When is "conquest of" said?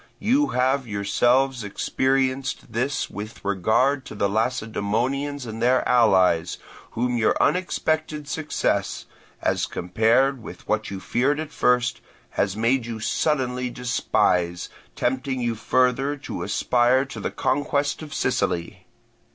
17.29-18.11